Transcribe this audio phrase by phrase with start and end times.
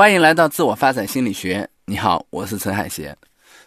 [0.00, 1.68] 欢迎来到自我发展心理学。
[1.84, 3.14] 你好，我是陈海贤。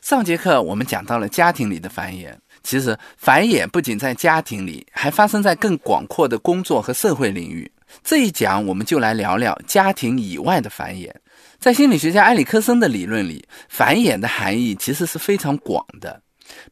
[0.02, 7.72] 上节课我们讲到了家庭里的繁衍，其实繁衍不仅在家庭里，还发生在更广阔的工作和社会领域。
[8.04, 11.12] 这一讲我们就来聊聊家庭以外的繁衍。
[11.60, 16.20] 在心理学家埃里克森的理论里，繁衍的含义其实是非常广的。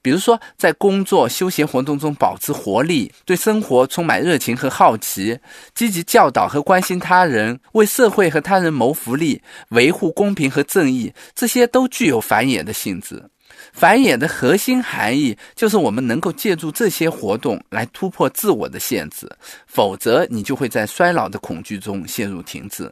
[0.01, 5.39] 比如说，在工作、休闲活动中保持活力，对生活充满热情和好奇，
[5.75, 13.23] 积极教导和关心他人，为社会和他人谋福利，维护公平和正义，这些都具有繁衍的性质。
[13.73, 19.29] 繁衍的核心含义就是我们能够借助这些活动来突破自我的限制，
[19.67, 22.91] 否则你就会在衰老的恐惧中陷入停滞。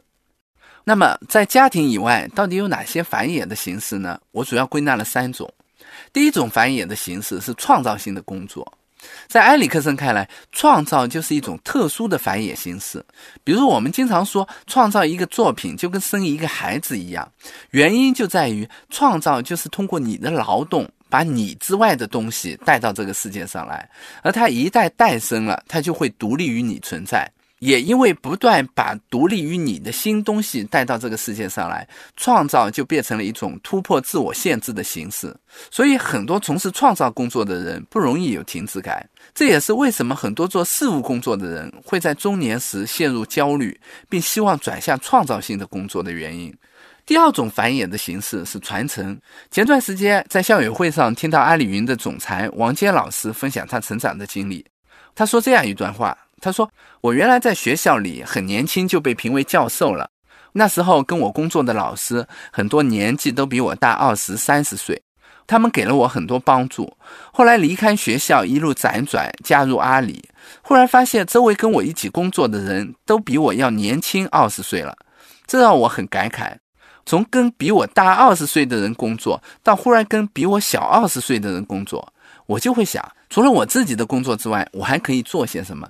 [0.84, 4.18] 那么，在家庭以外，到底有哪些繁衍的形式呢？
[4.32, 5.52] 我主要归纳了三种。
[6.12, 8.70] 第一种繁衍的形式是创造性的工作，
[9.28, 13.04] 在埃里克森看来，创造就是一种特殊的繁衍形式。
[13.42, 17.30] 比如，我们经常说创造一个作品就跟生一个孩子一样，
[17.70, 23.88] 原因就在于创造就是通过你的劳动，把你之外的东西带到这个世界上来，
[24.22, 27.30] 而它一旦诞生了，它就会独立于你存在。
[27.60, 35.34] 也因为不断把独立于你的新东西带到这个世界上来，创造就变成了一种突破自我限制的形式。
[35.70, 39.06] 所以，很多从事创造工作的人不容易有停滞感。
[39.34, 46.52] 这也是为什么很多做事务工作的人会在中年时陷入焦虑，并希望转向创造性的工作的原因。
[47.04, 49.20] 第二种繁衍的形式是传承。
[49.50, 54.64] 前段时间在校友会上听到阿里云的总裁王坚老师分享他成长的经历，
[55.14, 56.16] 他说这样一段话。
[56.40, 56.70] 他说
[57.02, 60.10] ：“我原来在学校里很年轻就被评为教授了。
[60.52, 65.00] 那时候跟我工作的老师很多年纪都比我大二十三十岁，
[65.46, 66.92] 他们给了我很多帮助。
[67.32, 70.28] 后来离开学校，一路辗转加入阿里，
[70.62, 74.96] 忽然发现周围跟我一起工作的人都比我要年轻二十岁了，
[75.46, 76.56] 这让我很感慨。
[77.06, 82.12] 从跟比我大二十岁的人工作，到忽然跟比我小二十岁的人工作，
[82.46, 85.88] 我就会想，除了我自己的工作之外，我还可以做些什么？”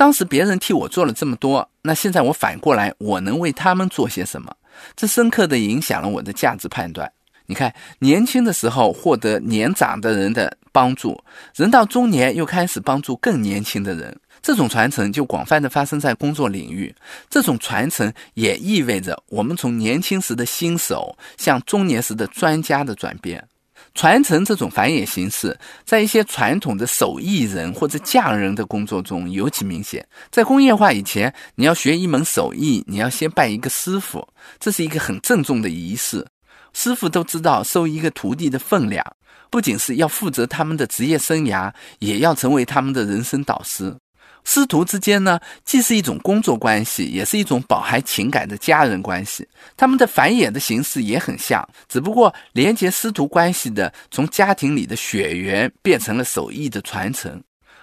[0.00, 4.50] 当时别人替我做了这么多，那现在我反过来，我能为他们做些什么？
[4.96, 7.12] 这深刻的影响了我的价值判断。
[7.44, 11.22] 你看，年轻的时候获得年长的人的帮助，
[11.54, 16.94] 人到中年又开始帮助更年轻的人，这种传承就广泛的发生在工作领域。
[17.28, 23.46] 这种传承也意味着我们从年轻时的新手向中年时的专家的转变。
[23.94, 30.06] 传承这种繁衍形式，在一些传统的手艺人或者匠人的工作中尤其明显。
[30.30, 34.26] 在工业化以前，你要学一门手艺，你要先拜一个师傅，
[34.58, 36.26] 这是一个很郑重的仪式。
[36.72, 39.04] 师傅都知道收一个徒弟的分量，
[39.50, 43.96] 不仅是要负责他们的职业生涯，也要成为他们的人生导师。
[44.44, 49.46] 师徒之间呢，既是一种工作关系，也是一种饱含情感的家人关系。
[49.76, 57.42] 他们的繁衍的形式也很像，只不过连接师徒关系的，从家庭里的血缘变成了手艺的传承，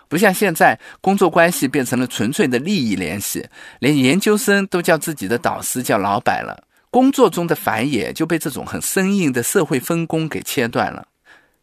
[0.10, 3.48] 不像现在工作关系变成了纯粹的利益联系，
[3.80, 6.64] 连研究生都叫自己的导师叫老板了。
[6.90, 11.08] 工作中的繁衍就被这种很生硬的社会分工给切断了。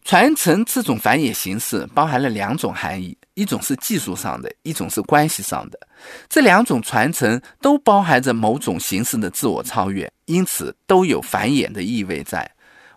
[0.05, 5.78] 传承这种繁衍形式包含了两种含义，一种是技术上的，一种是关系上的。
[6.28, 12.50] 这两种传承都包含着某种形式的自我超越，因此都有繁衍的意味在。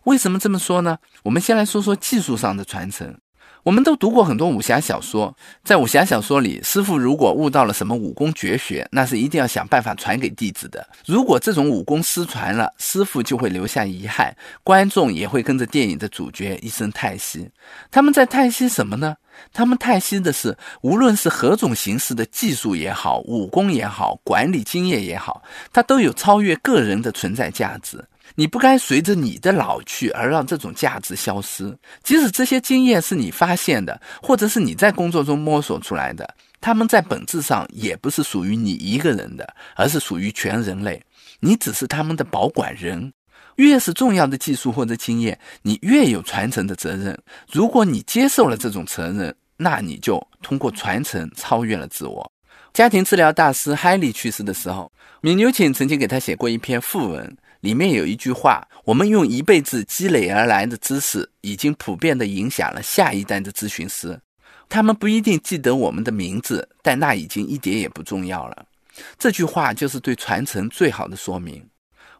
[0.03, 0.97] 为什么这么说呢？
[1.23, 3.19] 我们先来说说技术上的传承。
[3.67, 10.88] 我们都读过很多武侠小说，在武侠小说里，师傅如果悟到了什么武功绝学，那是一定要想办法传给弟子的。
[11.05, 14.33] 如果这种武功失传了，师傅就会留下遗憾，
[14.63, 17.50] 观众也会跟着电影的主角一声叹息。
[17.91, 19.17] 他们在叹息什么呢？
[19.51, 28.01] 他们叹息的是，无论是何种形式的技术也好，武功也好，管理经验也好，它都有超越个人的存在价值。
[28.39, 31.75] 你不该随着你的老去而让这种价值消失。
[32.03, 41.01] 即使这些经验是你发现的，或者是你在工作中摸索出来的，他们在本质上也不是属于你一个人的，而是属于全人类。
[41.39, 43.11] 你只是他们的保管人。
[43.55, 47.17] 越是重要的技术或者经验，你越有传承的责任。
[47.51, 52.31] 如果你接受了这种责任，那你就通过传承超越了自我。
[52.72, 54.91] 家庭治疗大师海利去世的时候，
[55.22, 57.35] 米纽钦曾经给他写过一篇讣文。
[57.61, 64.19] 里面有一句话：“我们用一辈子积累而来的知识，已经普遍地影响了下一代的咨询师。
[64.69, 68.65] 他们不一定记得我们的名字，但那已经一点也不重要了。”
[69.17, 71.63] 这句话就是对传承最好的说明。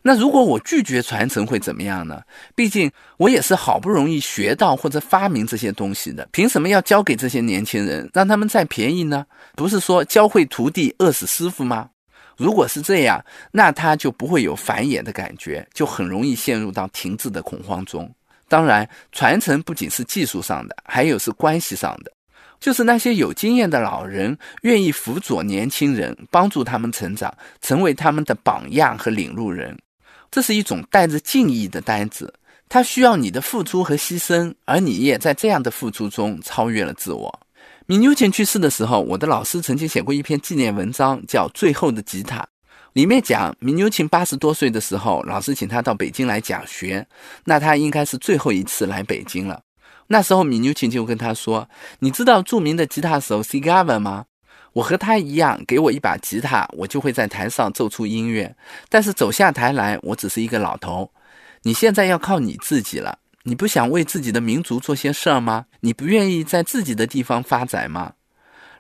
[0.04, 2.22] 那如果我拒绝传承会怎么样呢？
[2.56, 9.26] 毕竟我也是好不容易学到或者发明这些东西的，凭什么要交给这些年轻人，让他们占便宜呢？
[9.56, 11.90] 不是说教会徒弟饿死师傅吗？
[12.38, 18.10] 如果是这样，那他就不会有繁衍的感觉，就很容易陷入到停滞的恐慌中。
[18.48, 22.12] 当然，传承不仅是技术上的，还有是关系上的，
[22.60, 29.78] 就是那些有经验的老人愿意辅佐年轻人，帮助他们成长，成为他们的榜样和领路人。
[30.30, 32.34] 这是一种带着敬意的单子，
[32.70, 37.40] 他需要你的付出和牺牲，而你也在这样的付出中超越了自我。
[37.90, 42.42] 米纽钦去世的时候，我的老师曾经写过一篇纪念文章，叫《最后的吉他》，
[42.92, 47.08] 里面讲米纽钦八十多岁的时候，老师请他到北京来讲学，
[47.46, 49.62] 那他应该是最后一次来北京了。
[50.08, 51.70] 那时候米纽钦就跟他说
[52.00, 53.62] ：“你知道著名的吉他手 C.
[53.62, 54.26] Gavin 吗？
[54.74, 58.54] 我和他一样，给我一把吉他，我就会在台上奏出音乐。
[58.90, 61.10] 但是走下台来，我只是一个老头。
[61.62, 65.68] 你现在要靠你自己了。”你不想为自己的民族做些事儿吗？
[65.80, 68.12] 你不愿意在自己的地方发展吗？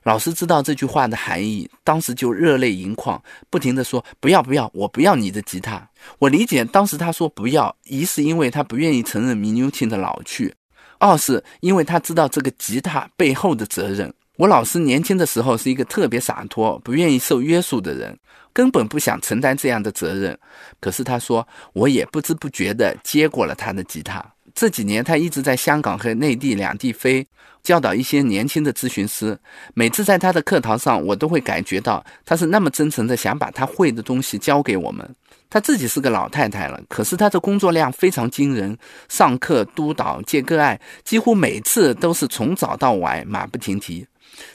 [0.04, 10.54] 老师知道这句话的含义，当时就热泪盈眶，不停地说：“不要，不要，我不要你的吉他。”我理解当时他说不要，一是因为他不愿意承认米纽钦的老去，
[10.98, 14.14] 二是因为他知道这个吉他背后的责任。
[14.36, 18.20] 我老师年轻的时候是一个特别洒脱、不愿意受约束的人，
[18.52, 20.38] 根本不想承担这样的责任。
[20.82, 24.22] 可是他说，我也不知不觉地接过了他的吉他。
[24.58, 27.24] 这几年，他一直在香港和内地两地飞，
[27.62, 29.38] 教导一些年轻的咨询师。
[29.76, 35.08] 每次在他的课堂上，我都会感觉到他是那么真诚的想把他会的东西教给我们。
[35.48, 38.76] 他自己是个老太太了，可是他的工作量非常惊人，
[39.08, 44.08] 上课、督导、接个案，几乎每次都是从早到晚，马不停蹄。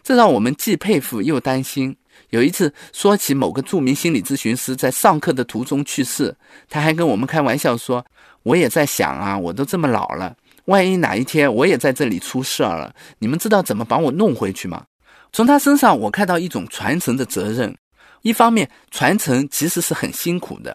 [0.02, 1.96] 这让我们既佩服又担心。
[2.30, 6.34] 有一次说起某个著名心理咨询师在上课的途中去世，
[6.68, 8.04] 他还跟我们开玩笑说
[8.42, 10.36] ：“我也在想啊，我都这么老了，
[10.66, 14.84] 万一哪一天我也在这里出事儿了，你们知道怎么把我弄回去吗？”
[15.32, 17.74] 从他身上我看到一种传承的责任。
[18.20, 20.72] 一方面，传承其实是很辛苦的；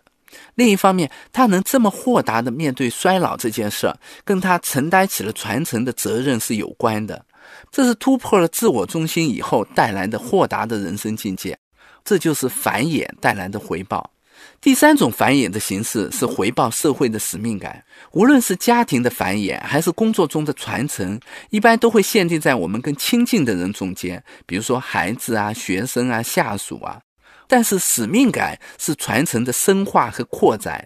[0.55, 7.23] 另一方面，他能这么豁达地面对衰老这件事儿，跟他承担起了传承的责任是有关的。
[7.71, 11.57] 这是突破了自我中心以后带来的豁达的人生境界，
[12.03, 14.11] 这就是繁衍带来的回报。
[14.59, 17.83] 第三种繁衍的形式是回报社会的使命感。
[18.11, 26.99] 无论是家庭的繁衍，还是工作中的传承，一般都会限定在我们更亲近的人中间，比如说孩子啊、学生啊、下属啊。
[27.47, 30.85] 但是使命感是传承的深化和扩展，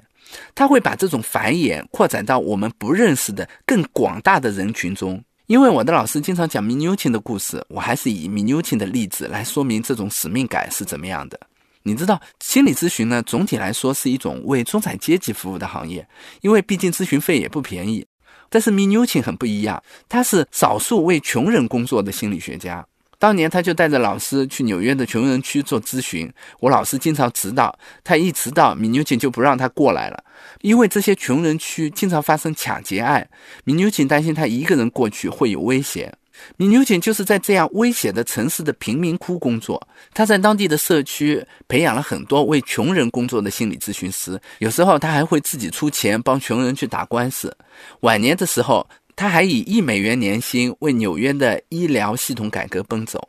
[0.54, 5.24] 它会把这种繁衍扩展到我们不认识的更广大的人群中。
[5.48, 11.40] 因为我的老师经常讲米纽钦的故事，我还是以米纽钦的例子来说明这种使命感是怎么样的。
[11.84, 16.08] 你知道，心理咨询呢，总体来说是一种为中产阶级服务的行业，
[16.42, 18.06] 因为毕竟咨询费也不便宜。
[18.50, 22.86] 但是米纽钦很不一样，他是少数为穷人工作的心理学家。
[23.18, 30.24] 当年他就带着老师去纽约的穷人区做咨询，我老师经常迟到，他一迟到，米纽钦就不让他过来了，
[30.62, 33.30] 因为这些穷人区经常发生抢劫案，
[33.64, 36.18] 米纽钦担心他一个人过去会有危险。
[36.58, 39.82] 米纽钦就是在这样危险的城市的贫民窟工作，
[40.14, 47.56] 他在当地的社区培养了很多为穷人工作的心理咨询师，有时候他还会自己出钱帮穷人去打官司，
[48.02, 48.88] 晚年的时候。
[49.14, 53.22] 他还以一美元年薪为纽约的医疗系统改革奔走。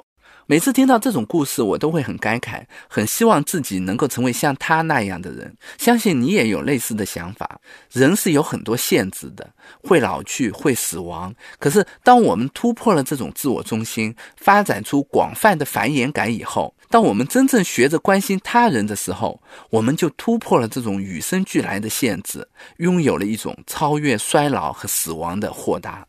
[0.46, 5.56] 每次听到这种故事，我都会很感慨，很希望自己能够成为像他那样的人。
[5.78, 7.60] 相信你也有类似的想法。
[7.92, 9.48] 人是有很多限制的，
[9.82, 11.32] 会老去，会死亡。
[11.58, 19.40] 可是，当我们突破了这种自我中心，发展出广泛的繁衍感以后，当我们真正学着关心他人的时候，
[19.70, 22.46] 我们就突破了这种与生俱来的限制，
[22.78, 26.06] 拥有了一种超越衰老和死亡的豁达。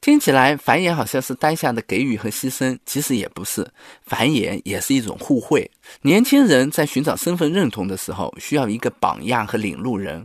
[0.00, 3.70] 听起来繁衍好像是当下的给予和牺牲，其实也不是。
[4.02, 5.70] 繁衍也是一种互惠。
[6.00, 10.22] 年轻人在寻找身份认同的时候，需要一个榜样和领路人；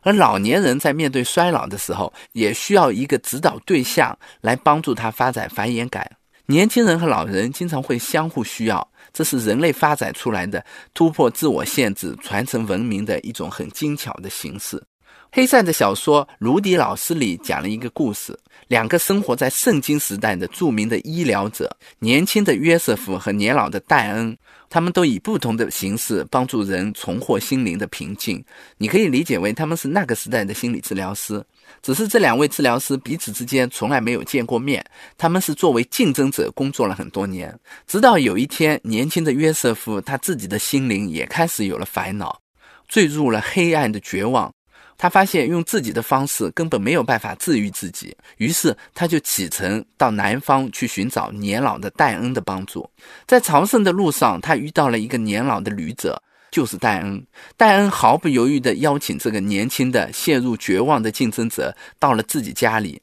[0.00, 6.10] 而老年人在面对衰老的时候，也需要一个指导对象来帮助他发展繁衍感。
[6.46, 14.82] 年轻人和老人经常会相互需要，这是人类发展出来的突破自我限制、传承文明的一种很精巧的形式。
[15.30, 24.36] 黑塞的小说《卢迪老师》里讲了一个故事：两个生活在圣经时代的著名的医疗者，年轻的约瑟夫和年老的戴恩，
[24.70, 28.42] 他们都以不同的形式帮助人重获心灵的平静。
[28.78, 31.44] 你可以理解为他们是那个时代的心理治疗师，
[31.82, 34.82] 只是这两位治疗师彼此之间从来没有见过面。
[35.18, 37.54] 他们是作为竞争者工作了很多年，
[37.86, 42.40] 直到有一天，年轻的约瑟夫他自己的心灵也开始有了烦恼，
[42.88, 44.50] 坠入了黑暗的绝望。
[44.98, 52.90] 他发现用自己的方式根本没有办法治愈自己，于是他就启程到南方去寻找年老的戴恩的帮助。
[53.24, 57.24] 在朝圣的路上，他遇到了一个年老的旅者，就是戴恩。
[57.56, 63.00] 戴恩毫不犹豫地邀请这个年轻的、陷入绝望的竞争者到了自己家里。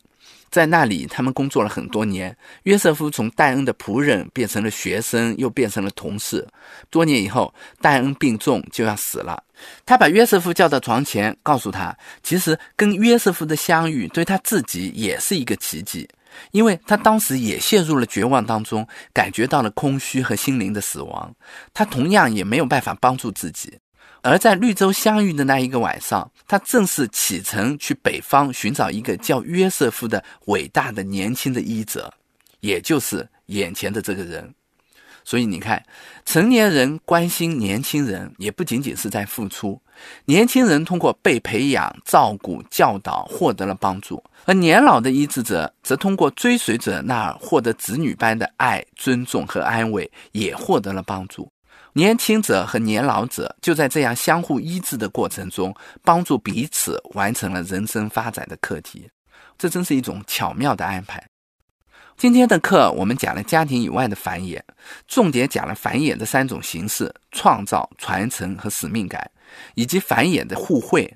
[0.52, 2.36] 在那里，他们工作了很多年。
[2.64, 6.46] 约瑟夫从戴恩的仆人变成了学生，又变成了同事。
[6.90, 9.42] 多年以后，戴恩病重，就要死了。
[9.86, 16.08] 他把约瑟夫叫到床前，告诉他，其实跟约瑟夫的相遇对他自己也是一个奇迹，
[16.52, 21.34] 因为他当时也陷入了绝望当中，感觉到了空虚和心灵的死亡。
[21.74, 23.78] 他同样也没有办法帮助自己。
[24.22, 32.12] 而在绿洲相遇的那一个晚上，他正是启程去北方寻找一个叫约瑟夫的伟大的年轻的医者，
[32.60, 34.52] 也就是眼前的这个人。
[35.26, 35.84] 所以你看，
[36.24, 39.82] 成年人关心年轻人，也不仅仅是在付出；
[40.26, 51.52] 年轻人通过被培养、照顾、教导获得了帮助，而年老的医治者则通过追随者那儿获得子女般的爱、尊重和安慰，也获得了帮助。
[51.94, 59.10] 年轻者和年老者就在这样相互医治的过程中，帮助彼此完成了人生发展的课题。
[59.58, 61.26] 这真是一种巧妙的安排。
[62.18, 64.62] 今天的课我们讲了家庭以外的繁衍，
[65.06, 69.30] 重点讲了繁衍的三种形式：创造、传承和使命感，
[69.74, 71.14] 以及繁衍的互惠。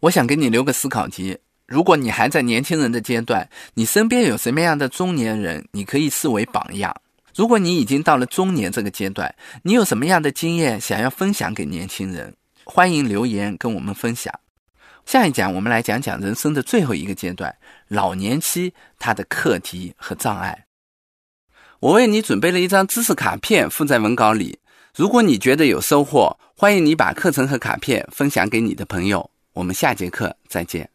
[0.00, 6.96] 我想给你留个思考题：如果你还在年轻人的阶段，你身边有什么样的中年人，你可以视为榜样？
[7.34, 9.32] 如果你已经到了中年这个阶段，
[9.62, 12.34] 你有什么样的经验想要分享给年轻人？
[12.64, 14.32] 欢迎留言跟我们分享。
[15.06, 17.56] 下一讲我们来讲讲人生的最后一个阶段——
[17.88, 20.66] 老年期，它的课题和障碍。
[21.80, 24.58] 我为你准备了一张知识卡片，附在文稿里。
[24.94, 29.30] 如果你觉得有收获，欢迎你把课程和卡片分享给你的朋友。
[29.54, 30.90] 我们下节课再见。